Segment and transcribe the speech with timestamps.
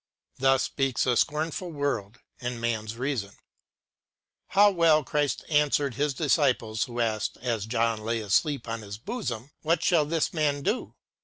[0.39, 3.35] Thus speaks a scornful world and man's reason.
[4.47, 9.51] How well Christ answered His disciples who asked, as John lay asleep on His bosom,"
[9.61, 10.95] What shall this man do